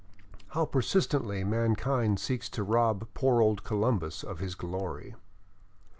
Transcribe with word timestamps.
How 0.57 0.65
persistently 0.65 1.43
mankind 1.43 2.19
seeks 2.19 2.49
to 2.57 2.63
rob 2.63 3.07
poor 3.13 3.39
old 3.39 3.63
Colimibus 3.63 4.23
of 4.23 4.39
his 4.39 4.55
glory! 4.55 5.13